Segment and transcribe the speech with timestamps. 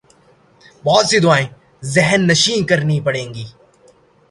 [0.85, 1.47] بہت سی دعائیں
[1.93, 3.45] ذہن نشین کرنی پڑیں گی۔